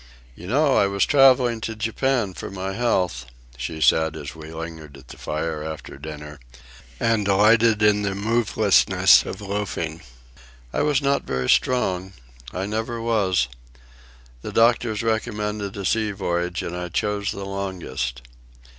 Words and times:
"You 0.33 0.47
know 0.47 0.77
I 0.77 0.87
was 0.87 1.05
travelling 1.05 1.61
to 1.61 1.75
Japan 1.75 2.33
for 2.33 2.49
my 2.49 2.73
health," 2.73 3.27
she 3.55 3.79
said, 3.79 4.15
as 4.17 4.33
we 4.33 4.51
lingered 4.51 4.97
at 4.97 5.09
the 5.09 5.17
fire 5.19 5.63
after 5.63 5.99
dinner 5.99 6.39
and 6.99 7.23
delighted 7.23 7.83
in 7.83 8.01
the 8.01 8.15
movelessness 8.15 9.23
of 9.27 9.41
loafing. 9.41 10.01
"I 10.73 10.81
was 10.81 11.03
not 11.03 11.21
very 11.25 11.49
strong. 11.51 12.13
I 12.51 12.65
never 12.65 12.99
was. 12.99 13.47
The 14.41 14.51
doctors 14.51 15.03
recommended 15.03 15.77
a 15.77 15.85
sea 15.85 16.13
voyage, 16.13 16.63
and 16.63 16.75
I 16.75 16.89
chose 16.89 17.31
the 17.31 17.45
longest." 17.45 18.23